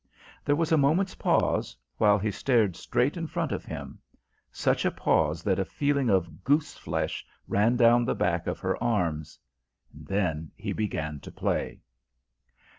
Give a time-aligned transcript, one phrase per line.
[0.43, 3.99] There was a moment's pause, while he stared straight in front of him
[4.51, 8.83] such a pause that a feeling of goose flesh ran down the back of her
[8.83, 9.37] arms
[9.93, 11.81] then he began to play.